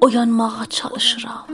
[0.00, 1.46] oyanmağa çalışıram.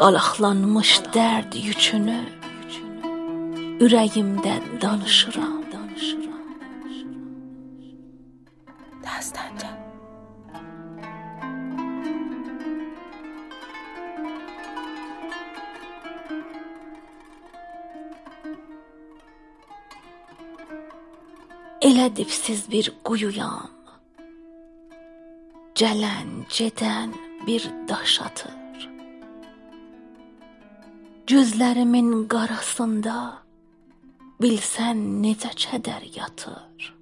[0.00, 2.20] Qalaqlanmış dərd yükünü
[3.84, 5.64] ürəyimdə danışıram.
[9.04, 9.70] Dəstəncə.
[21.88, 23.83] Elə dipsiz bir quyuyam.
[25.74, 27.10] Gələn, gedən
[27.46, 28.82] bir daş atır.
[31.26, 33.14] Gözlərimin qarasında
[34.38, 36.92] bilsən necə kədər yatır.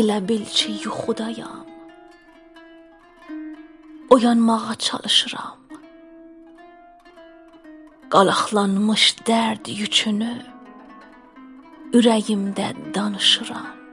[0.00, 1.70] Elə bil ki, yuxudayam.
[4.10, 5.62] Oyanmağa çalışıram.
[8.10, 10.34] Qalaqlanmış dərd yükünü
[11.94, 13.83] ürəyimdə danışıram.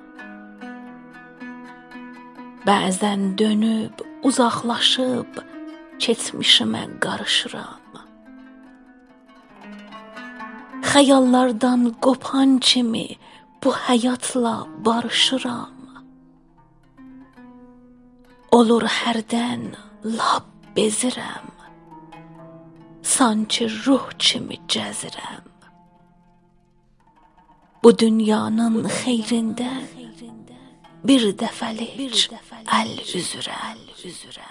[2.67, 3.95] Bəzən dönüb,
[4.27, 5.31] uzaqlaşıb
[6.03, 7.87] keçmişimə qarışıram.
[10.91, 13.07] Xəyallardan qopan kimi
[13.63, 15.79] bu həyatla barışıram.
[18.57, 19.63] Olur hərdən
[20.17, 21.49] lap bezirəm.
[23.15, 25.47] Sanki ruh kimi gəzirəm.
[27.83, 29.71] Bu dünyanın xeyrində
[31.07, 32.39] bir defəlik əl üzrə,
[32.79, 34.47] əl üzrə, əl üzrə.